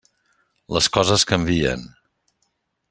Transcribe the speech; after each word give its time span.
Les 0.77 0.89
coses 0.97 1.27
canvien. 1.33 1.87